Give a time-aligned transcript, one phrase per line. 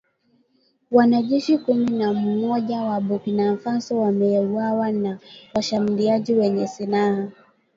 [0.91, 5.19] Wanajeshi kumi na mmoja wa Burkina Faso wameuawa na
[5.55, 7.27] washambuliaji wenye silaha